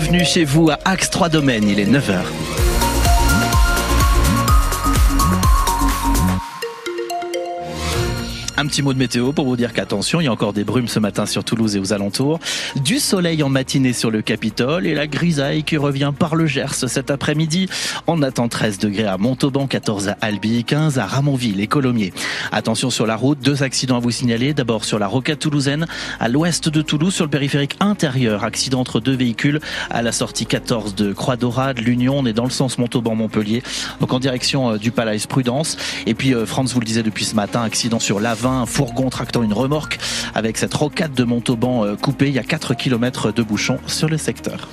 bienvenue 0.00 0.24
chez 0.24 0.44
vous 0.44 0.70
à 0.70 0.78
Axe 0.86 1.10
3 1.10 1.28
Domaines, 1.28 1.68
il 1.68 1.78
est 1.78 1.84
9h. 1.84 2.59
Un 8.60 8.66
petit 8.66 8.82
mot 8.82 8.92
de 8.92 8.98
météo 8.98 9.32
pour 9.32 9.46
vous 9.46 9.56
dire 9.56 9.72
qu'attention, 9.72 10.20
il 10.20 10.24
y 10.24 10.26
a 10.26 10.32
encore 10.32 10.52
des 10.52 10.64
brumes 10.64 10.86
ce 10.86 10.98
matin 10.98 11.24
sur 11.24 11.44
Toulouse 11.44 11.76
et 11.76 11.78
aux 11.78 11.94
alentours. 11.94 12.38
Du 12.84 12.98
soleil 12.98 13.42
en 13.42 13.48
matinée 13.48 13.94
sur 13.94 14.10
le 14.10 14.20
Capitole 14.20 14.86
et 14.86 14.94
la 14.94 15.06
grisaille 15.06 15.62
qui 15.62 15.78
revient 15.78 16.12
par 16.18 16.34
le 16.34 16.44
Gers 16.44 16.74
cet 16.86 17.10
après-midi. 17.10 17.70
On 18.06 18.20
attend 18.20 18.48
13 18.48 18.78
degrés 18.78 19.06
à 19.06 19.16
Montauban, 19.16 19.66
14 19.66 20.08
à 20.08 20.18
Albi, 20.20 20.62
15 20.64 20.98
à 20.98 21.06
Ramonville 21.06 21.58
et 21.58 21.68
Colomiers. 21.68 22.12
Attention 22.52 22.90
sur 22.90 23.06
la 23.06 23.16
route, 23.16 23.38
deux 23.40 23.62
accidents 23.62 23.96
à 23.96 24.00
vous 24.00 24.10
signaler. 24.10 24.52
D'abord 24.52 24.84
sur 24.84 24.98
la 24.98 25.06
rocade 25.06 25.38
toulousaine, 25.38 25.86
à 26.18 26.28
l'ouest 26.28 26.68
de 26.68 26.82
Toulouse, 26.82 27.14
sur 27.14 27.24
le 27.24 27.30
périphérique 27.30 27.76
intérieur. 27.80 28.44
Accident 28.44 28.80
entre 28.80 29.00
deux 29.00 29.16
véhicules 29.16 29.60
à 29.88 30.02
la 30.02 30.12
sortie 30.12 30.44
14 30.44 30.94
de 30.94 31.14
Croix-Dorade, 31.14 31.78
l'Union. 31.78 32.18
On 32.18 32.26
est 32.26 32.34
dans 32.34 32.44
le 32.44 32.50
sens 32.50 32.76
Montauban-Montpellier, 32.76 33.62
donc 34.00 34.12
en 34.12 34.20
direction 34.20 34.72
euh, 34.72 34.76
du 34.76 34.90
Palais 34.90 35.16
Prudence. 35.26 35.78
Et 36.04 36.12
puis, 36.12 36.34
euh, 36.34 36.44
Franz 36.44 36.74
vous 36.74 36.80
le 36.80 36.84
disait 36.84 37.02
depuis 37.02 37.24
ce 37.24 37.34
matin, 37.34 37.62
accident 37.62 37.98
sur 37.98 38.20
l'A20 38.20 38.49
un 38.50 38.66
fourgon 38.66 39.10
tractant 39.10 39.42
une 39.42 39.52
remorque 39.52 39.98
avec 40.34 40.58
cette 40.58 40.74
rocade 40.74 41.12
de 41.12 41.24
Montauban 41.24 41.84
euh, 41.84 41.96
coupée. 41.96 42.28
Il 42.28 42.34
y 42.34 42.38
a 42.38 42.44
4 42.44 42.74
km 42.74 43.32
de 43.32 43.42
bouchons 43.42 43.78
sur 43.86 44.08
le 44.08 44.18
secteur. 44.18 44.68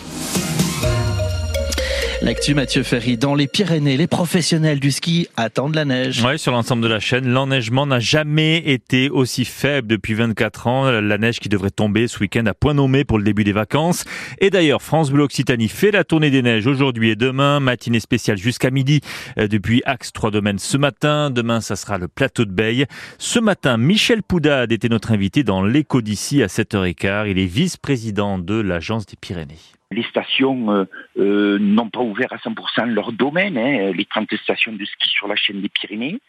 L'actu 2.23 2.55
Mathieu 2.55 2.81
Ferry, 2.81 3.16
dans 3.16 3.35
les 3.35 3.45
Pyrénées, 3.45 3.95
les 3.95 4.07
professionnels 4.07 4.80
du 4.80 4.89
ski 4.89 5.27
attendent 5.38 5.76
la 5.76 5.85
neige. 5.85 6.23
Oui, 6.26 6.40
sur 6.40 6.52
l'ensemble 6.52 6.81
de 6.81 6.88
la 6.88 6.99
chaîne, 6.99 7.27
l'enneigement 7.27 7.85
n'a 7.85 7.99
jamais 7.99 8.57
été 8.57 9.12
aussi 9.12 9.45
faible 9.45 9.88
depuis 9.88 10.16
24 10.16 10.67
ans. 10.67 10.91
La 10.91 11.17
neige 11.20 11.40
qui 11.40 11.48
devrait 11.48 11.70
tomber 11.70 12.07
ce 12.07 12.17
week-end 12.20 12.45
à 12.48 12.55
point 12.55 12.73
nommé 12.73 13.03
pour 13.03 13.20
le 13.20 13.23
début 13.23 13.43
des 13.43 13.52
vacances. 13.52 14.03
Et 14.40 14.49
d'ailleurs, 14.49 14.81
France 14.81 15.12
Bleu 15.12 15.23
Occitanie 15.23 15.67
fait 15.67 15.91
la 15.91 16.03
tournée 16.03 16.31
des 16.31 16.41
neiges 16.41 16.66
aujourd'hui 16.66 17.12
et 17.12 17.16
demain, 17.16 17.59
matinée 17.59 17.99
spéciale 17.99 18.38
jusqu'à 18.38 18.71
midi 18.71 19.02
euh, 19.38 19.48
depuis 19.48 19.84
Axe 19.85 20.12
3 20.12 20.32
Domaines 20.32 20.60
ce 20.60 20.77
matin. 20.77 21.29
Demain, 21.29 21.62
ça 21.62 21.76
sera 21.76 21.99
le 21.99 22.07
plateau 22.07 22.45
de 22.45 22.51
Beille. 22.51 22.88
Ce 23.20 23.38
matin, 23.38 23.77
Michel 23.77 24.23
Poudade 24.23 24.71
était 24.71 24.90
notre 24.90 25.12
invité 25.12 25.43
dans 25.43 25.63
l'écho 25.63 26.01
d'ici 26.01 26.41
à 26.41 26.48
7h15. 26.48 27.29
Il 27.29 27.38
est 27.38 27.45
vice-président 27.45 28.40
de 28.40 28.55
l'Agence 28.55 29.05
des 29.05 29.18
Pyrénées. 29.21 29.60
Les 29.91 30.04
stations 30.04 30.70
euh, 30.71 30.84
euh, 31.18 31.57
n'ont 31.60 31.90
pas 31.90 32.02
ouvert 32.02 32.32
à 32.34 32.38
100% 32.38 32.88
leur 32.88 33.13
domaine, 33.13 33.57
hein, 33.57 33.91
les 33.94 34.05
30 34.05 34.35
stations 34.35 34.74
de 34.74 34.84
ski 34.84 35.07
sur 35.07 35.27
la 35.27 35.35
chaîne 35.35 35.62
des 35.62 35.70
Pyrénées. 35.70 36.20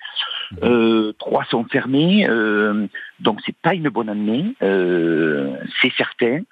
Mhm. 0.53 0.59
Euh, 0.63 1.13
trois 1.19 1.45
sont 1.45 1.65
fermées, 1.65 2.27
donc 3.21 3.41
c'est 3.45 3.57
pas 3.57 3.75
une 3.75 3.89
bonne 3.89 4.09
année, 4.09 4.55
c'est 5.81 5.93
certain. 5.97 6.43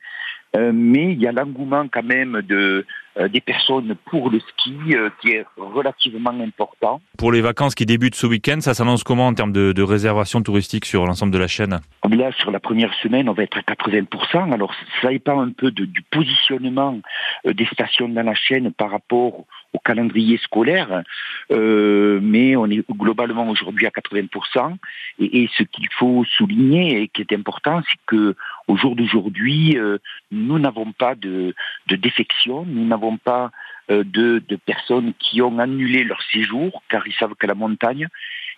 mais 0.55 1.13
il 1.13 1.21
y 1.21 1.27
a 1.27 1.33
l'engouement 1.33 1.87
quand 1.89 2.03
même 2.03 2.43
de, 2.43 2.57
euh, 2.57 2.85
des 3.29 3.41
personnes 3.41 3.97
pour 4.11 4.31
le 4.31 4.41
ski 4.41 4.77
euh, 4.91 5.11
qui 5.21 5.31
est 5.31 5.45
relativement 5.57 6.31
important. 6.31 7.01
Pour 7.19 7.33
les 7.33 7.41
vacances 7.41 7.75
qui 7.75 7.87
débutent 7.87 8.15
ce 8.15 8.27
week-end, 8.27 8.61
ça 8.61 8.75
s'annonce 8.75 9.05
comment 9.05 9.27
en 9.27 9.35
termes 9.35 9.53
de, 9.53 9.73
de 9.73 9.83
réservation 9.83 10.43
touristique 10.43 10.85
sur 10.85 11.07
l'ensemble 11.07 11.33
de 11.33 11.39
la 11.39 11.47
chaîne? 11.47 11.81
Là, 12.09 12.31
sur 12.39 12.51
la 12.51 12.61
première 12.61 12.93
semaine, 13.03 13.29
on 13.29 13.33
va 13.33 13.43
être 13.43 13.59
à 13.59 13.63
80%. 13.63 14.53
Alors, 14.53 14.73
ça 15.01 15.09
dépend 15.09 15.41
un 15.41 15.51
peu 15.51 15.71
de, 15.71 15.85
du 15.85 16.03
positionnement 16.03 16.99
euh, 17.47 17.55
des 17.55 17.67
stations 17.67 18.09
dans 18.09 18.23
la 18.23 18.35
chaîne 18.35 18.73
par 18.73 18.91
rapport 18.91 19.45
au 19.77 19.79
calendrier 19.79 20.39
scolaire, 20.39 21.03
euh, 21.51 22.19
mais 22.23 22.57
on 22.57 22.67
est 22.67 22.83
globalement 22.91 23.49
aujourd'hui 23.49 23.87
à 23.87 23.91
80%. 23.91 24.77
Et, 25.19 25.49
ce 25.57 25.63
qu'il 25.63 25.89
faut 25.99 26.25
souligner 26.37 27.03
et 27.03 27.09
qui 27.09 27.21
est 27.23 27.33
important, 27.33 27.83
c'est 27.89 28.01
que 28.07 28.35
au 28.69 28.77
jour 28.77 28.97
d'aujourd'hui, 28.97 29.77
euh, 29.79 29.99
nous 30.31 30.59
n'avons 30.59 30.93
pas 30.93 31.15
de, 31.15 31.55
de 31.89 31.97
défection, 31.97 32.65
nous 32.67 32.87
n'avons 32.87 33.17
pas 33.17 33.51
euh, 33.91 34.03
de, 34.05 34.43
de 34.49 34.57
personnes 34.57 35.13
qui 35.19 35.41
ont 35.43 35.59
annulé 35.59 36.05
leur 36.05 36.21
séjour 36.33 36.83
car 36.89 37.07
ils 37.07 37.15
savent 37.15 37.35
que 37.39 37.47
la 37.47 37.55
montagne 37.55 38.09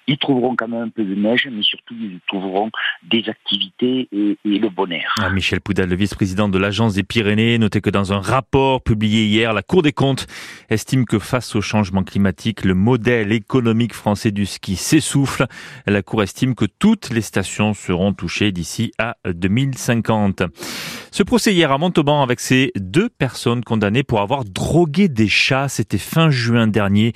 ils 0.08 0.18
trouveront 0.18 0.56
quand 0.56 0.68
même 0.68 0.82
un 0.82 0.88
peu 0.88 1.04
de 1.04 1.14
neige, 1.14 1.48
mais 1.52 1.62
surtout 1.62 1.94
ils 2.00 2.18
trouveront 2.26 2.70
des 3.08 3.28
activités 3.28 4.08
et, 4.10 4.38
le 4.44 4.68
bon 4.70 4.90
air. 4.90 5.14
Ah, 5.20 5.30
Michel 5.30 5.60
Poudal, 5.60 5.88
le 5.88 5.94
vice-président 5.94 6.48
de 6.48 6.58
l'Agence 6.58 6.94
des 6.94 7.02
Pyrénées, 7.02 7.58
notait 7.58 7.82
que 7.82 7.90
dans 7.90 8.12
un 8.12 8.20
rapport 8.20 8.82
publié 8.82 9.26
hier, 9.26 9.52
la 9.52 9.62
Cour 9.62 9.82
des 9.82 9.92
comptes 9.92 10.26
estime 10.70 11.04
que 11.04 11.18
face 11.18 11.54
au 11.54 11.60
changement 11.60 12.02
climatique, 12.02 12.64
le 12.64 12.74
modèle 12.74 13.32
économique 13.32 13.94
français 13.94 14.30
du 14.30 14.46
ski 14.46 14.76
s'essouffle. 14.76 15.46
La 15.86 16.02
Cour 16.02 16.22
estime 16.22 16.54
que 16.54 16.64
toutes 16.64 17.10
les 17.10 17.20
stations 17.20 17.74
seront 17.74 18.14
touchées 18.14 18.50
d'ici 18.50 18.92
à 18.98 19.16
2050. 19.26 20.42
Ce 21.10 21.22
procès 21.22 21.52
hier 21.52 21.70
à 21.70 21.78
Montauban 21.78 22.22
avec 22.22 22.40
ces 22.40 22.72
deux 22.76 23.10
personnes 23.10 23.62
condamnées 23.62 24.02
pour 24.02 24.20
avoir 24.20 24.44
drogué 24.44 25.08
des 25.08 25.28
chats, 25.28 25.68
c'était 25.68 25.98
fin 25.98 26.30
juin 26.30 26.66
dernier. 26.66 27.12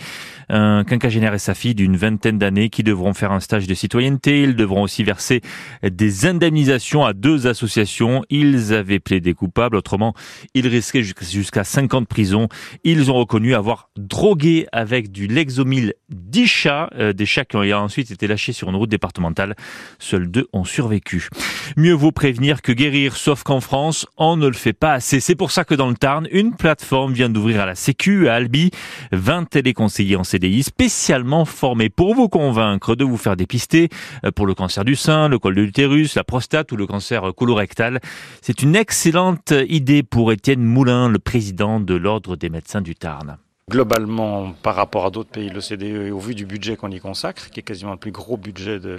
Un 0.53 0.85
quinquagénaire 0.85 1.35
et 1.35 1.39
sa 1.39 1.55
fille 1.55 1.75
d'une 1.75 1.97
vingtaine 1.97 2.39
d'années 2.39 2.69
qui 2.69 2.83
devront 2.83 3.15
faire 3.15 3.33
un 3.33 3.41
stage 3.41 3.67
de 3.67 3.75
citoyenneté. 3.75 4.43
Ils 4.43 4.55
devront 4.55 4.83
aussi 4.83 5.03
verser 5.03 5.41
des 5.83 6.27
indemnisations 6.27 7.05
à 7.05 7.15
deux 7.15 7.47
associations. 7.47 8.23
Ils 8.31 8.73
avaient 8.73 9.01
plaidé 9.01 9.35
coupables, 9.35 9.77
autrement 9.77 10.15
ils 10.55 10.67
risquaient 10.67 11.03
jusqu'à 11.03 11.65
5 11.65 11.95
ans 11.95 12.01
de 12.01 12.07
prison. 12.07 12.49
Ils 12.85 13.11
ont 13.11 13.15
reconnu 13.15 13.55
avoir 13.55 13.89
drogué 13.97 14.67
avec 14.73 15.11
du 15.11 15.27
Lexomil 15.27 15.95
10 16.11 16.47
chats, 16.47 16.91
euh, 16.97 17.13
des 17.13 17.27
chats 17.27 17.45
qui 17.45 17.57
ont 17.57 17.63
ensuite 17.73 18.11
été 18.11 18.27
lâchés 18.27 18.53
sur 18.53 18.69
une 18.69 18.77
route 18.77 18.91
départementale. 18.91 19.57
Seuls 19.99 20.31
deux 20.31 20.49
ont 20.53 20.65
survécu. 20.65 21.29
Mieux 21.77 21.95
vaut 21.95 22.13
prévenir 22.13 22.63
que 22.63 22.73
guérir, 22.73 23.17
sauf 23.17 23.43
qu'en 23.43 23.61
France, 23.61 24.07
on 24.17 24.37
ne 24.37 24.47
le 24.47 24.53
fait 24.53 24.73
pas 24.73 24.93
assez. 24.93 25.21
C'est 25.21 25.35
pour 25.35 25.51
ça 25.51 25.65
que 25.65 25.75
dans 25.75 25.89
le 25.89 25.95
Tarn, 25.95 26.29
une 26.31 26.55
plateforme 26.55 27.13
vient 27.13 27.29
d'ouvrir 27.29 27.61
à 27.61 27.67
la 27.67 27.75
Sécu, 27.75 28.29
à 28.29 28.35
Albi, 28.35 28.71
20 29.13 29.49
téléconseillers 29.49 30.17
en 30.17 30.25
spécialement 30.63 31.45
formés 31.45 31.89
pour 31.89 32.15
vous 32.15 32.29
convaincre 32.29 32.95
de 32.95 33.05
vous 33.05 33.17
faire 33.17 33.37
dépister 33.37 33.89
euh, 34.25 34.31
pour 34.31 34.47
le 34.47 34.55
cancer 34.55 34.85
du 34.85 34.97
sein, 34.97 35.29
le 35.29 35.39
col 35.39 35.55
de 35.55 35.63
l'utérus, 35.63 36.15
la 36.15 36.25
prostate 36.25 36.73
ou 36.73 36.77
le 36.77 36.87
cancer 36.87 37.33
colorectal. 37.35 38.01
C'est 38.41 38.63
une 38.63 38.77
excellente 38.77 39.53
idée 39.69 40.03
pour 40.03 40.33
Étienne 40.33 40.65
Moulin, 40.65 41.09
le 41.09 41.19
président 41.19 41.81
de 41.81 41.95
l'Ordre 41.95 42.37
des 42.37 42.51
médecins 42.51 42.81
du 42.81 42.95
Tarn. 42.95 43.39
Globalement, 43.73 44.53
par 44.63 44.75
rapport 44.75 45.07
à 45.07 45.11
d'autres 45.11 45.31
pays 45.31 45.49
de 45.49 45.55
l'OCDE 45.55 45.83
et 45.83 46.11
au 46.11 46.19
vu 46.19 46.35
du 46.35 46.45
budget 46.45 46.77
qu'on 46.77 46.91
y 46.91 47.01
consacre, 47.01 47.49
qui 47.49 47.61
est 47.61 47.63
quasiment 47.63 47.93
le 47.93 47.97
plus 47.97 48.11
gros 48.11 48.37
budget 48.37 48.79
de 48.79 48.91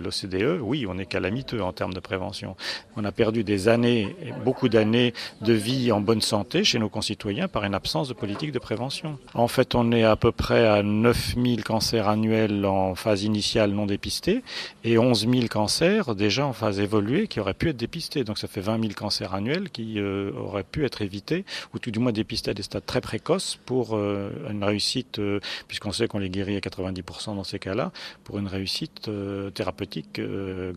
l'OCDE, 0.00 0.60
oui, 0.62 0.86
on 0.88 0.96
est 0.96 1.06
calamiteux 1.06 1.60
en 1.60 1.72
termes 1.72 1.92
de 1.92 1.98
prévention. 1.98 2.54
On 2.96 3.04
a 3.04 3.10
perdu 3.10 3.42
des 3.42 3.66
années, 3.66 4.14
beaucoup 4.44 4.68
d'années 4.68 5.12
de 5.40 5.52
vie 5.52 5.90
en 5.90 6.00
bonne 6.00 6.20
santé 6.20 6.62
chez 6.62 6.78
nos 6.78 6.88
concitoyens 6.88 7.48
par 7.48 7.64
une 7.64 7.74
absence 7.74 8.06
de 8.06 8.14
politique 8.14 8.52
de 8.52 8.60
prévention. 8.60 9.18
En 9.34 9.48
fait, 9.48 9.74
on 9.74 9.90
est 9.90 10.04
à 10.04 10.14
peu 10.14 10.30
près 10.30 10.68
à 10.68 10.84
9000 10.84 11.64
cancers 11.64 12.08
annuels 12.08 12.64
en 12.64 12.94
phase 12.94 13.24
initiale 13.24 13.72
non 13.72 13.86
dépistés 13.86 14.44
et 14.84 14.98
11 14.98 15.26
000 15.28 15.46
cancers 15.48 16.14
déjà 16.14 16.46
en 16.46 16.52
phase 16.52 16.78
évoluée 16.78 17.26
qui 17.26 17.40
auraient 17.40 17.54
pu 17.54 17.70
être 17.70 17.76
dépistés. 17.76 18.22
Donc 18.22 18.38
ça 18.38 18.46
fait 18.46 18.60
20 18.60 18.80
000 18.82 18.92
cancers 18.94 19.34
annuels 19.34 19.70
qui 19.70 19.98
euh, 19.98 20.30
auraient 20.38 20.62
pu 20.62 20.84
être 20.84 21.02
évités 21.02 21.44
ou 21.74 21.80
tout 21.80 21.90
du 21.90 21.98
moins 21.98 22.12
dépistés 22.12 22.52
à 22.52 22.54
des 22.54 22.62
stades 22.62 22.86
très 22.86 23.00
précoces 23.00 23.58
pour 23.66 23.96
euh, 23.96 24.11
une 24.50 24.64
réussite, 24.64 25.18
euh, 25.18 25.40
puisqu'on 25.68 25.92
sait 25.92 26.08
qu'on 26.08 26.18
les 26.18 26.30
guérit 26.30 26.56
à 26.56 26.60
90% 26.60 27.36
dans 27.36 27.44
ces 27.44 27.58
cas-là, 27.58 27.92
pour 28.24 28.38
une 28.38 28.46
réussite 28.46 29.08
euh, 29.08 29.50
thérapeutique 29.50 30.20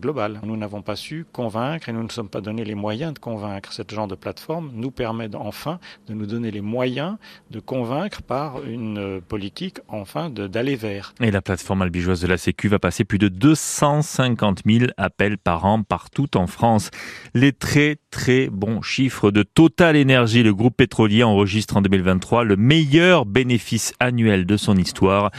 globale. 0.00 0.40
Nous 0.44 0.56
n'avons 0.56 0.82
pas 0.82 0.96
su 0.96 1.26
convaincre 1.32 1.88
et 1.88 1.92
nous 1.92 2.02
ne 2.02 2.08
sommes 2.08 2.28
pas 2.28 2.40
donné 2.40 2.64
les 2.64 2.74
moyens 2.74 3.14
de 3.14 3.18
convaincre. 3.18 3.72
Ce 3.72 3.82
genre 3.88 4.08
de 4.08 4.14
plateforme 4.14 4.70
nous 4.74 4.90
permet 4.90 5.34
enfin 5.34 5.78
de 6.08 6.14
nous 6.14 6.26
donner 6.26 6.50
les 6.50 6.60
moyens 6.60 7.16
de 7.50 7.60
convaincre 7.60 8.22
par 8.22 8.64
une 8.64 9.20
politique 9.20 9.78
enfin 9.88 10.30
d'aller 10.30 10.76
vers. 10.76 11.14
Et 11.20 11.30
la 11.30 11.42
plateforme 11.42 11.82
albigeoise 11.82 12.20
de 12.20 12.26
la 12.26 12.38
Sécu 12.38 12.68
va 12.68 12.78
passer 12.78 13.04
plus 13.04 13.18
de 13.18 13.28
250 13.28 14.62
000 14.66 14.86
appels 14.96 15.38
par 15.38 15.64
an 15.64 15.82
partout 15.82 16.36
en 16.36 16.46
France. 16.46 16.90
Les 17.34 17.52
très 17.52 17.96
très 18.10 18.48
bons 18.48 18.82
chiffres 18.82 19.30
de 19.30 19.42
Total 19.42 19.96
Energy, 19.96 20.42
le 20.42 20.54
groupe 20.54 20.76
pétrolier 20.76 21.22
enregistre 21.22 21.76
en 21.76 21.82
2023 21.82 22.44
le 22.44 22.56
meilleur 22.56 23.15
bénéfice 23.24 23.94
annuel 24.00 24.44
de 24.44 24.56
son 24.56 24.76
histoire. 24.76 25.30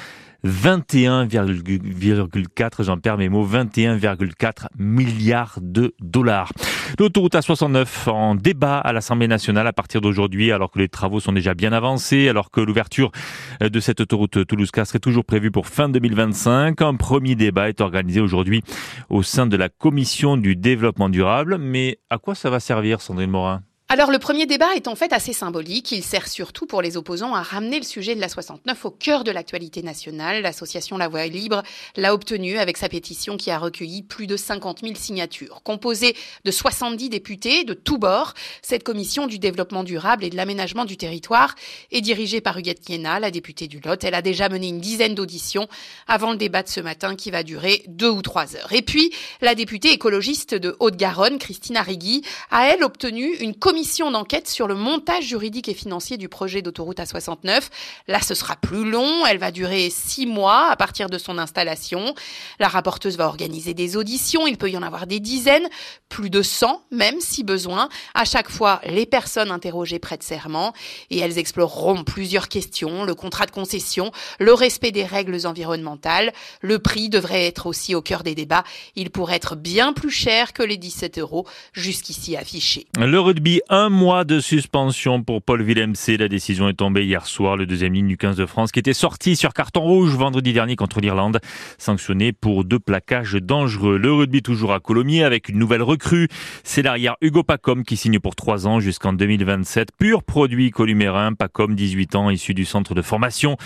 21,4, 0.46 2.84
j'en 2.84 2.98
perds 2.98 3.18
mes 3.18 3.30
mots, 3.30 3.46
21,4 3.46 4.68
milliards 4.78 5.58
de 5.62 5.96
dollars. 6.00 6.52
L'autoroute 7.00 7.34
A69 7.34 8.10
en 8.10 8.36
débat 8.36 8.78
à 8.78 8.94
l'Assemblée 8.94 9.28
nationale 9.28 9.68
à 9.68 9.74
partir 9.74 10.00
d'aujourd'hui, 10.00 10.52
alors 10.52 10.72
que 10.72 10.80
les 10.80 10.90
travaux 10.90 11.20
sont 11.20 11.34
déjà 11.34 11.54
bien 11.54 11.74
avancés, 11.74 12.30
alors 12.30 12.52
que 12.52 12.62
l'ouverture 12.62 13.12
de 13.60 13.80
cette 13.80 14.00
autoroute 14.00 14.46
Toulouse-Castres 14.46 14.96
est 14.96 15.00
toujours 15.00 15.26
prévue 15.26 15.52
pour 15.52 15.68
fin 15.68 15.90
2025. 15.90 16.82
Un 16.82 16.96
premier 16.96 17.36
débat 17.36 17.70
est 17.70 17.82
organisé 17.82 18.22
aujourd'hui 18.22 18.64
au 19.10 19.24
sein 19.24 19.48
de 19.48 19.58
la 19.58 19.70
Commission 19.70 20.38
du 20.38 20.56
développement 20.56 21.10
durable. 21.10 21.58
Mais 21.58 21.98
à 22.10 22.20
quoi 22.20 22.36
ça 22.36 22.50
va 22.50 22.60
servir, 22.60 23.02
Sandrine 23.02 23.32
Morin? 23.32 23.64
Alors 23.90 24.12
le 24.12 24.20
premier 24.20 24.46
débat 24.46 24.76
est 24.76 24.90
en 24.90 24.96
fait 24.96 25.14
assez 25.14 25.32
symbolique. 25.32 25.94
Il 25.94 26.04
sert 26.04 26.28
surtout 26.28 26.66
pour 26.66 26.82
les 26.82 26.98
opposants 26.98 27.34
à 27.34 27.42
ramener 27.42 27.80
le 27.80 27.86
sujet 27.86 28.16
de 28.16 28.20
la 28.20 28.28
69 28.28 28.84
au 28.84 28.92
cœur 28.92 29.24
de 29.24 29.32
l'actualité 29.32 29.82
nationale. 29.82 30.42
L'association 30.42 30.98
La 30.98 31.08
Voix 31.08 31.26
Libre 31.28 31.64
l'a 31.96 32.14
obtenu 32.14 32.58
avec 32.58 32.76
sa 32.76 32.90
pétition 32.90 33.38
qui 33.38 33.50
a 33.50 33.58
recueilli 33.58 34.04
plus 34.04 34.28
de 34.28 34.36
50 34.36 34.82
000 34.82 34.96
signatures. 34.96 35.62
Composée 35.64 36.18
de 36.44 36.52
70 36.52 37.08
députés 37.08 37.64
de 37.64 37.74
tous 37.74 37.98
bords, 37.98 38.34
cette 38.62 38.84
commission 38.84 39.26
du 39.26 39.40
développement 39.40 39.86
durable 39.86 40.26
et 40.26 40.30
de 40.30 40.36
l'aménagement 40.36 40.84
du 40.84 40.98
territoire 40.98 41.56
est 41.94 42.02
dirigée 42.02 42.42
par 42.42 42.58
Huguette 42.58 42.82
Kiena, 42.86 43.22
la 43.22 43.32
députée 43.32 43.70
du 43.70 43.80
Lot. 43.80 44.04
Elle 44.04 44.16
a 44.16 44.22
déjà 44.22 44.50
mené 44.50 44.68
une 44.68 44.82
dizaine 44.82 45.16
d'auditions 45.16 45.70
avant 46.08 46.32
le 46.32 46.38
débat 46.38 46.62
de 46.62 46.68
ce 46.68 46.82
matin 46.82 47.16
qui 47.16 47.32
va 47.32 47.42
durer 47.42 47.84
deux 47.88 48.10
ou 48.10 48.22
trois 48.22 48.58
heures. 48.58 48.74
Et 48.74 48.82
puis 48.82 49.14
la 49.40 49.56
députée 49.56 49.94
écologiste 49.94 50.56
de 50.56 50.76
Haute-Garonne, 50.82 51.38
Christine 51.38 51.78
Arrigui, 51.78 52.22
a 52.52 52.68
elle 52.68 52.84
obtenu 52.84 53.34
une 53.38 53.56
commission 53.56 53.77
commission 53.78 54.10
d'enquête 54.10 54.48
sur 54.48 54.68
le 54.68 54.74
montage 54.74 55.26
juridique 55.26 55.70
et 55.70 55.76
financier 55.76 56.18
du 56.18 56.30
projet 56.30 56.64
d'autoroute 56.64 56.98
A69. 56.98 57.70
Là, 58.08 58.20
ce 58.24 58.34
sera 58.34 58.56
plus 58.56 58.90
long. 58.90 59.24
Elle 59.28 59.38
va 59.38 59.52
durer 59.52 59.92
six 59.92 60.26
mois 60.26 60.72
à 60.72 60.76
partir 60.76 61.12
de 61.12 61.20
son 61.20 61.38
installation. 61.38 62.16
La 62.58 62.70
rapporteuse 62.70 63.18
va 63.18 63.28
organiser 63.28 63.76
des 63.76 63.96
auditions. 63.96 64.48
Il 64.48 64.58
peut 64.58 64.72
y 64.72 64.78
en 64.78 64.82
avoir 64.82 65.06
des 65.06 65.20
dizaines, 65.20 65.68
plus 66.10 66.32
de 66.32 66.42
100 66.42 66.82
même 66.90 67.18
si 67.20 67.44
besoin. 67.44 67.88
À 68.16 68.26
chaque 68.26 68.50
fois, 68.50 68.82
les 68.84 69.06
personnes 69.06 69.52
interrogées 69.52 70.00
prêtent 70.00 70.24
serment 70.24 70.74
et 71.12 71.20
elles 71.20 71.38
exploreront 71.38 72.04
plusieurs 72.04 72.48
questions. 72.48 73.04
Le 73.04 73.14
contrat 73.14 73.46
de 73.46 73.52
concession, 73.52 74.12
le 74.40 74.56
respect 74.56 74.92
des 74.92 75.06
règles 75.06 75.46
environnementales. 75.46 76.34
Le 76.62 76.80
prix 76.80 77.10
devrait 77.10 77.46
être 77.46 77.68
aussi 77.68 77.94
au 77.94 78.02
cœur 78.02 78.24
des 78.24 78.34
débats. 78.34 78.64
Il 78.96 79.12
pourrait 79.12 79.36
être 79.36 79.56
bien 79.56 79.94
plus 79.94 80.10
cher 80.10 80.54
que 80.54 80.64
les 80.64 80.78
17 80.78 81.20
euros 81.20 81.46
jusqu'ici 81.74 82.36
affichés. 82.36 82.88
Le 82.98 83.20
rugby 83.20 83.62
un 83.70 83.90
mois 83.90 84.24
de 84.24 84.40
suspension 84.40 85.24
pour 85.24 85.42
Paul 85.42 85.62
Villemc. 85.62 85.94
La 86.20 86.28
décision 86.28 86.70
est 86.70 86.74
tombée 86.74 87.06
hier 87.06 87.26
soir. 87.26 87.58
Le 87.58 87.66
deuxième 87.66 87.94
ligne 87.94 88.08
du 88.08 88.18
15 88.18 88.38
de 88.38 88.46
France 88.46 88.72
qui 88.72 88.80
était 88.80 88.94
sorti 88.94 89.36
sur 89.36 89.54
carton 89.54 89.82
rouge 89.82 90.16
vendredi 90.16 90.54
dernier 90.54 90.76
contre 90.76 91.02
l'Irlande, 91.02 91.40
sanctionné 91.78 92.32
pour 92.32 92.64
deux 92.64 92.80
plaquages 92.80 93.34
dangereux. 93.34 93.98
Le 93.98 94.14
rugby 94.14 94.42
toujours 94.42 94.74
à 94.74 94.80
Colomiers 94.80 95.24
avec 95.24 95.50
une 95.50 95.58
nouvelle 95.58 95.82
recrue. 95.82 96.30
C'est 96.64 96.82
l'arrière 96.82 97.16
Hugo 97.22 97.44
Pacom 97.44 97.84
qui 97.84 97.98
signe 97.98 98.20
pour 98.20 98.36
trois 98.36 98.68
ans 98.68 98.80
jusqu'en 98.80 99.14
2027. 99.14 99.90
Pur 99.98 100.24
produit 100.24 100.72
columérin. 100.72 101.34
Pacom, 101.34 101.76
18 101.76 102.16
ans, 102.16 102.30
issu 102.30 102.54
du 102.54 102.66
centre 102.66 102.96
de 102.96 103.02
formation. 103.02 103.58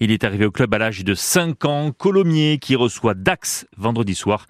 Il 0.00 0.10
est 0.10 0.24
arrivé 0.24 0.46
au 0.46 0.50
club 0.50 0.72
à 0.74 0.78
l'âge 0.78 1.04
de 1.04 1.14
5 1.14 1.64
ans. 1.66 1.92
Colomiers 1.92 2.58
qui 2.58 2.76
reçoit 2.76 3.14
Dax 3.14 3.66
vendredi 3.76 4.14
soir. 4.14 4.46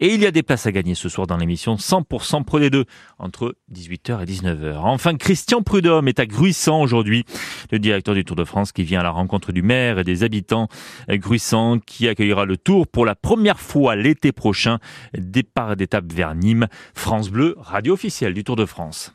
Et 0.00 0.14
il 0.14 0.20
y 0.20 0.26
a 0.26 0.30
des 0.30 0.42
places 0.42 0.66
à 0.66 0.72
gagner 0.72 0.94
ce 0.94 1.08
soir 1.08 1.26
dans 1.26 1.36
l'émission 1.36 1.76
100% 1.76 2.44
Pro 2.44 2.58
des 2.58 2.70
deux 2.70 2.84
entre 3.18 3.56
18h 3.72 4.22
et 4.22 4.24
19h. 4.24 4.76
Enfin, 4.78 5.14
Christian 5.16 5.62
Prudhomme 5.62 6.08
est 6.08 6.18
à 6.18 6.26
Gruissant 6.26 6.80
aujourd'hui, 6.80 7.24
le 7.70 7.78
directeur 7.78 8.14
du 8.14 8.24
Tour 8.24 8.36
de 8.36 8.44
France 8.44 8.72
qui 8.72 8.82
vient 8.82 9.00
à 9.00 9.04
la 9.04 9.10
rencontre 9.10 9.52
du 9.52 9.62
maire 9.62 9.98
et 9.98 10.04
des 10.04 10.24
habitants. 10.24 10.68
Gruissant 11.08 11.78
qui 11.78 12.08
accueillera 12.08 12.44
le 12.44 12.56
Tour 12.56 12.86
pour 12.86 13.06
la 13.06 13.14
première 13.14 13.60
fois 13.60 13.96
l'été 13.96 14.32
prochain. 14.32 14.78
Départ 15.16 15.76
d'étape 15.76 16.12
vers 16.12 16.34
Nîmes. 16.34 16.66
France 16.94 17.30
Bleu, 17.30 17.54
radio 17.58 17.94
officielle 17.94 18.34
du 18.34 18.44
Tour 18.44 18.56
de 18.56 18.66
France. 18.66 19.12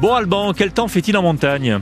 Bon 0.00 0.12
Alban, 0.12 0.52
quel 0.52 0.72
temps 0.72 0.88
fait-il 0.88 1.16
en 1.16 1.22
montagne? 1.22 1.80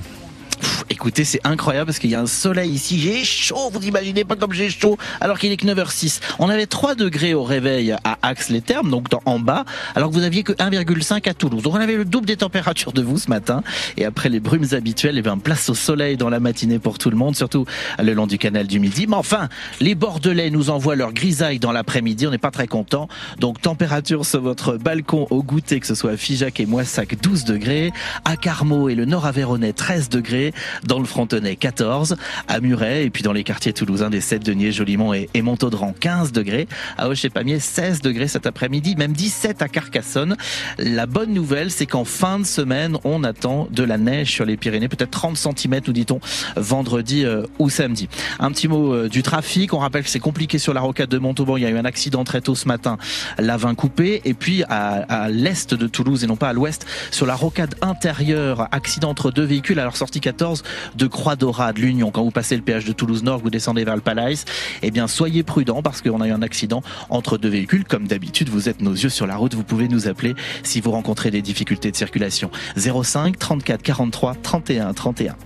Écoutez, 0.90 1.24
c'est 1.24 1.40
incroyable 1.44 1.86
parce 1.86 1.98
qu'il 1.98 2.10
y 2.10 2.14
a 2.14 2.20
un 2.20 2.26
soleil 2.26 2.70
ici. 2.70 3.00
J'ai 3.00 3.24
chaud, 3.24 3.70
vous 3.72 3.86
imaginez 3.86 4.24
pas 4.24 4.36
comme 4.36 4.52
j'ai 4.52 4.70
chaud, 4.70 4.98
alors 5.20 5.38
qu'il 5.38 5.52
est 5.52 5.56
que 5.56 5.66
9h06. 5.66 6.20
On 6.38 6.48
avait 6.48 6.66
3 6.66 6.94
degrés 6.94 7.34
au 7.34 7.42
réveil 7.42 7.96
Axe-les-Thermes, 8.22 8.90
donc 8.90 9.08
en 9.24 9.38
bas, 9.38 9.64
alors 9.94 10.10
que 10.10 10.14
vous 10.14 10.22
aviez 10.22 10.42
que 10.42 10.52
1,5 10.52 11.28
à 11.28 11.34
Toulouse. 11.34 11.62
Donc 11.62 11.74
on 11.74 11.80
avait 11.80 11.96
le 11.96 12.04
double 12.04 12.26
des 12.26 12.36
températures 12.36 12.92
de 12.92 13.02
vous 13.02 13.18
ce 13.18 13.28
matin. 13.28 13.62
Et 13.96 14.04
après 14.04 14.28
les 14.28 14.40
brumes 14.40 14.66
habituelles, 14.72 15.16
eh 15.18 15.22
bien, 15.22 15.38
place 15.38 15.68
au 15.68 15.74
soleil 15.74 16.16
dans 16.16 16.30
la 16.30 16.40
matinée 16.40 16.78
pour 16.78 16.98
tout 16.98 17.10
le 17.10 17.16
monde, 17.16 17.36
surtout 17.36 17.66
le 18.02 18.12
long 18.12 18.26
du 18.26 18.38
canal 18.38 18.66
du 18.66 18.80
Midi. 18.80 19.06
Mais 19.06 19.16
enfin, 19.16 19.48
les 19.80 19.94
Bordelais 19.94 20.50
nous 20.50 20.70
envoient 20.70 20.96
leur 20.96 21.12
grisaille 21.12 21.58
dans 21.58 21.72
l'après-midi. 21.72 22.26
On 22.26 22.30
n'est 22.30 22.38
pas 22.38 22.50
très 22.50 22.66
content. 22.66 23.08
Donc 23.38 23.60
température 23.60 24.24
sur 24.24 24.40
votre 24.40 24.76
balcon 24.76 25.26
au 25.30 25.42
goûter, 25.42 25.80
que 25.80 25.86
ce 25.86 25.94
soit 25.94 26.16
Figeac 26.16 26.60
et 26.60 26.66
Moissac, 26.66 27.20
12 27.20 27.44
degrés. 27.44 27.92
À 28.24 28.36
Carmaux 28.36 28.88
et 28.88 28.94
le 28.94 29.04
Nord 29.04 29.26
Aveyronais, 29.26 29.72
13 29.72 30.08
degrés 30.08 30.52
dans 30.84 30.98
le 30.98 31.04
Frontenay 31.04 31.56
14, 31.56 32.16
à 32.48 32.60
Muret 32.60 33.04
et 33.04 33.10
puis 33.10 33.22
dans 33.22 33.32
les 33.32 33.44
quartiers 33.44 33.72
toulousains 33.72 34.10
des 34.10 34.20
7 34.20 34.44
Deniers, 34.44 34.72
Jolimont 34.72 35.12
et, 35.12 35.28
et 35.34 35.42
Montaudran 35.42 35.94
15 35.98 36.32
degrés, 36.32 36.68
à 36.98 37.08
Auch 37.08 37.24
et 37.24 37.30
Pamiers 37.30 37.60
16 37.60 38.00
degrés 38.00 38.11
cet 38.26 38.46
après-midi, 38.46 38.94
même 38.96 39.12
17 39.12 39.62
à 39.62 39.68
Carcassonne. 39.68 40.36
La 40.78 41.06
bonne 41.06 41.32
nouvelle, 41.32 41.70
c'est 41.70 41.86
qu'en 41.86 42.04
fin 42.04 42.38
de 42.38 42.44
semaine, 42.44 42.96
on 43.04 43.24
attend 43.24 43.68
de 43.70 43.82
la 43.82 43.98
neige 43.98 44.30
sur 44.30 44.44
les 44.44 44.56
Pyrénées, 44.56 44.88
peut-être 44.88 45.10
30 45.10 45.36
cm 45.36 45.80
nous 45.86 45.92
dit-on 45.92 46.20
vendredi 46.56 47.24
euh, 47.24 47.44
ou 47.58 47.70
samedi. 47.70 48.08
Un 48.38 48.50
petit 48.50 48.68
mot 48.68 48.92
euh, 48.92 49.08
du 49.08 49.22
trafic, 49.22 49.74
on 49.74 49.78
rappelle 49.78 50.04
que 50.04 50.08
c'est 50.08 50.20
compliqué 50.20 50.58
sur 50.58 50.74
la 50.74 50.80
rocade 50.80 51.08
de 51.08 51.18
Montauban, 51.18 51.56
il 51.56 51.62
y 51.62 51.66
a 51.66 51.70
eu 51.70 51.78
un 51.78 51.84
accident 51.84 52.24
très 52.24 52.40
tôt 52.40 52.54
ce 52.54 52.68
matin, 52.68 52.98
la 53.38 53.56
20 53.56 53.74
coupée 53.74 54.20
et 54.24 54.34
puis 54.34 54.64
à, 54.68 55.28
l'est 55.28 55.74
de 55.74 55.86
Toulouse 55.86 56.24
et 56.24 56.26
non 56.26 56.36
pas 56.36 56.50
à 56.50 56.52
l'ouest 56.52 56.86
sur 57.10 57.26
la 57.26 57.34
rocade 57.34 57.74
intérieure, 57.80 58.68
accident 58.72 59.10
entre 59.10 59.30
deux 59.30 59.44
véhicules 59.44 59.78
à 59.78 59.84
leur 59.84 59.96
sortie 59.96 60.20
14 60.20 60.62
de 60.96 61.06
Croix 61.06 61.36
Dorade, 61.36 61.78
l'Union. 61.78 62.10
Quand 62.10 62.22
vous 62.22 62.30
passez 62.30 62.56
le 62.56 62.62
péage 62.62 62.84
de 62.84 62.92
Toulouse-Nord, 62.92 63.40
vous 63.40 63.50
descendez 63.50 63.84
vers 63.84 63.96
le 63.96 64.00
Palais, 64.00 64.34
eh 64.82 64.90
bien, 64.90 65.08
soyez 65.08 65.42
prudents 65.42 65.82
parce 65.82 66.02
qu'on 66.02 66.20
a 66.20 66.28
eu 66.28 66.32
un 66.32 66.42
accident 66.42 66.82
entre 67.10 67.38
deux 67.38 67.48
véhicules. 67.48 67.84
D'habitude, 68.06 68.48
vous 68.48 68.68
êtes 68.68 68.80
nos 68.80 68.92
yeux 68.92 69.08
sur 69.08 69.26
la 69.26 69.36
route. 69.36 69.54
Vous 69.54 69.64
pouvez 69.64 69.88
nous 69.88 70.08
appeler 70.08 70.34
si 70.62 70.80
vous 70.80 70.90
rencontrez 70.90 71.30
des 71.30 71.42
difficultés 71.42 71.90
de 71.90 71.96
circulation. 71.96 72.50
05 72.76 73.38
34 73.38 73.82
43 73.82 74.34
31 74.42 74.92
31. 74.92 75.36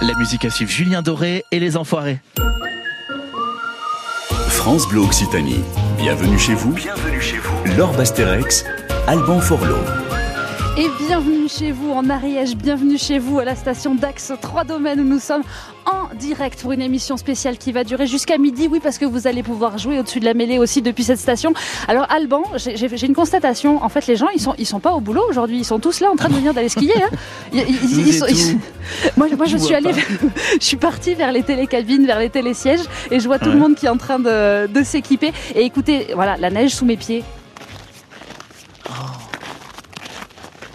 La 0.00 0.14
musique 0.18 0.44
à 0.44 0.50
suivre, 0.50 0.70
Julien 0.70 1.02
Doré 1.02 1.44
et 1.50 1.58
les 1.58 1.76
Enfoirés. 1.76 2.18
France 4.48 4.88
Bleu 4.88 5.00
Occitanie. 5.00 5.60
Bienvenue 5.98 6.38
chez 6.38 6.54
vous. 6.54 6.72
Bienvenue 6.72 7.20
chez 7.20 7.38
vous. 7.38 7.76
Laure 7.76 7.92
Basterex, 7.92 8.64
Alban 9.06 9.40
Forlot. 9.40 10.03
Et 10.76 10.88
bienvenue 11.06 11.48
chez 11.48 11.70
vous 11.70 11.92
en 11.92 12.10
Ariège, 12.10 12.56
bienvenue 12.56 12.98
chez 12.98 13.20
vous 13.20 13.38
à 13.38 13.44
la 13.44 13.54
station 13.54 13.94
d'Axe 13.94 14.32
3 14.40 14.64
Domaines 14.64 14.98
où 14.98 15.04
nous 15.04 15.20
sommes 15.20 15.44
en 15.86 16.12
direct 16.16 16.60
pour 16.60 16.72
une 16.72 16.82
émission 16.82 17.16
spéciale 17.16 17.58
qui 17.58 17.70
va 17.70 17.84
durer 17.84 18.08
jusqu'à 18.08 18.38
midi. 18.38 18.66
Oui, 18.68 18.80
parce 18.82 18.98
que 18.98 19.04
vous 19.04 19.28
allez 19.28 19.44
pouvoir 19.44 19.78
jouer 19.78 20.00
au-dessus 20.00 20.18
de 20.18 20.24
la 20.24 20.34
mêlée 20.34 20.58
aussi 20.58 20.82
depuis 20.82 21.04
cette 21.04 21.20
station. 21.20 21.52
Alors 21.86 22.10
Alban, 22.10 22.42
j'ai 22.56 23.06
une 23.06 23.14
constatation. 23.14 23.84
En 23.84 23.88
fait, 23.88 24.08
les 24.08 24.16
gens, 24.16 24.26
ils 24.34 24.40
sont, 24.40 24.54
ils 24.58 24.66
sont 24.66 24.80
pas 24.80 24.90
au 24.94 25.00
boulot 25.00 25.22
aujourd'hui. 25.28 25.58
Ils 25.58 25.64
sont 25.64 25.78
tous 25.78 26.00
là 26.00 26.10
en 26.10 26.16
train 26.16 26.28
de 26.28 26.34
venir 26.34 26.52
d'aller 26.52 26.68
skier. 26.68 26.92
Hein. 27.00 27.16
Ils, 27.52 28.12
sont, 28.12 28.26
moi, 29.16 29.28
moi, 29.36 29.46
je, 29.46 29.56
suis 29.56 29.76
allée, 29.76 29.92
je 30.60 30.64
suis 30.64 30.76
partie 30.76 31.14
vers 31.14 31.30
les 31.30 31.44
télécabines, 31.44 32.04
vers 32.04 32.18
les 32.18 32.30
télésièges, 32.30 32.82
et 33.12 33.20
je 33.20 33.26
vois 33.28 33.38
tout 33.38 33.50
le 33.50 33.58
monde 33.58 33.76
qui 33.76 33.86
est 33.86 33.90
en 33.90 33.96
train 33.96 34.18
de, 34.18 34.66
de 34.66 34.82
s'équiper. 34.82 35.32
Et 35.54 35.62
écoutez, 35.62 36.08
voilà, 36.16 36.36
la 36.36 36.50
neige 36.50 36.74
sous 36.74 36.84
mes 36.84 36.96
pieds. 36.96 37.22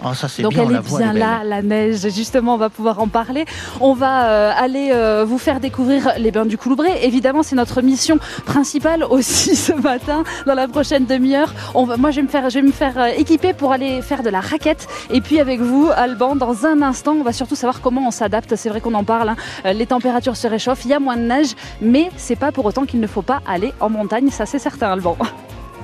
Oh, 0.04 0.14
ça, 0.14 0.28
Donc 0.42 0.54
bien, 0.54 0.64
elle 0.68 0.76
est 0.76 0.96
bien 0.96 1.12
là, 1.12 1.42
la 1.44 1.62
neige. 1.62 2.08
Justement, 2.08 2.54
on 2.54 2.58
va 2.58 2.70
pouvoir 2.70 3.00
en 3.00 3.08
parler. 3.08 3.44
On 3.80 3.92
va 3.92 4.30
euh, 4.30 4.52
aller 4.56 4.90
euh, 4.92 5.24
vous 5.26 5.38
faire 5.38 5.60
découvrir 5.60 6.12
les 6.16 6.30
bains 6.30 6.46
du 6.46 6.56
Couloubré. 6.56 7.04
Évidemment, 7.04 7.42
c'est 7.42 7.56
notre 7.56 7.82
mission 7.82 8.18
principale 8.46 9.04
aussi 9.04 9.56
ce 9.66 9.72
matin. 9.72 10.24
Dans 10.46 10.54
la 10.54 10.68
prochaine 10.68 11.04
demi-heure, 11.04 11.52
moi, 11.74 12.10
je 12.10 12.16
vais 12.16 12.22
me 12.22 12.28
faire, 12.28 12.48
je 12.48 12.58
vais 12.58 12.66
me 12.66 12.72
faire 12.72 12.98
euh, 12.98 13.08
équiper 13.16 13.52
pour 13.52 13.72
aller 13.72 14.00
faire 14.00 14.22
de 14.22 14.30
la 14.30 14.40
raquette. 14.40 14.88
Et 15.10 15.20
puis 15.20 15.38
avec 15.38 15.60
vous, 15.60 15.90
Alban, 15.94 16.34
dans 16.34 16.66
un 16.66 16.80
instant, 16.80 17.12
on 17.12 17.22
va 17.22 17.32
surtout 17.32 17.54
savoir 17.54 17.80
comment 17.80 18.06
on 18.06 18.10
s'adapte. 18.10 18.56
C'est 18.56 18.70
vrai 18.70 18.80
qu'on 18.80 18.94
en 18.94 19.04
parle. 19.04 19.30
Hein. 19.30 19.72
Les 19.72 19.86
températures 19.86 20.36
se 20.36 20.46
réchauffent, 20.46 20.84
il 20.84 20.90
y 20.90 20.94
a 20.94 21.00
moins 21.00 21.16
de 21.16 21.22
neige, 21.22 21.54
mais 21.82 22.10
c'est 22.16 22.36
pas 22.36 22.52
pour 22.52 22.64
autant 22.64 22.86
qu'il 22.86 23.00
ne 23.00 23.06
faut 23.06 23.22
pas 23.22 23.40
aller 23.46 23.74
en 23.80 23.90
montagne. 23.90 24.30
Ça, 24.30 24.46
c'est 24.46 24.58
certain, 24.58 24.92
Alban. 24.92 25.16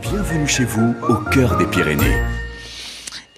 Bienvenue 0.01 0.47
chez 0.47 0.65
vous, 0.65 0.95
au 1.09 1.17
cœur 1.31 1.57
des 1.57 1.67
Pyrénées. 1.67 2.17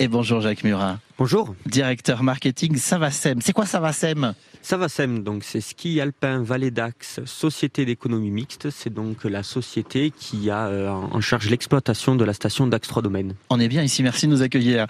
Et 0.00 0.06
bonjour 0.06 0.40
Jacques 0.40 0.62
Murin. 0.62 1.00
Bonjour. 1.18 1.56
Directeur 1.66 2.22
marketing 2.22 2.76
Savasem. 2.76 3.40
C'est 3.42 3.52
quoi 3.52 3.66
Savasem? 3.66 4.34
Savasem, 4.62 5.24
donc 5.24 5.42
c'est 5.42 5.60
Ski 5.60 6.00
Alpin 6.00 6.42
Vallée 6.42 6.70
d'Axe, 6.70 7.20
société 7.24 7.84
d'économie 7.84 8.30
mixte. 8.30 8.70
C'est 8.70 8.92
donc 8.92 9.24
la 9.24 9.42
société 9.42 10.12
qui 10.16 10.50
a 10.50 10.66
euh, 10.66 10.88
en 10.90 11.20
charge 11.20 11.50
l'exploitation 11.50 12.14
de 12.14 12.24
la 12.24 12.32
station 12.32 12.66
d'Axe 12.66 12.86
3 12.86 13.02
Domaines. 13.02 13.34
On 13.50 13.58
est 13.58 13.66
bien 13.66 13.82
ici, 13.82 14.02
merci 14.04 14.26
de 14.26 14.32
nous 14.32 14.42
accueillir. 14.42 14.86